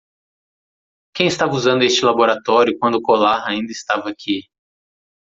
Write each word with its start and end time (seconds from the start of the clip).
Quem 1.13 1.27
estava 1.27 1.53
usando 1.53 1.83
este 1.83 2.03
laboratório 2.03 2.75
quando 2.79 2.95
o 2.95 3.01
colar 3.03 3.47
ainda 3.47 3.71
estava 3.71 4.09
aqui? 4.09 4.47